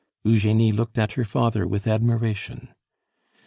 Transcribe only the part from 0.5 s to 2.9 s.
looked at her father with admiration.